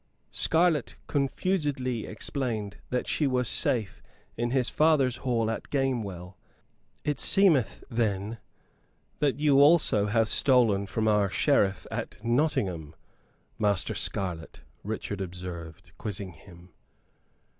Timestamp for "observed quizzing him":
15.21-16.69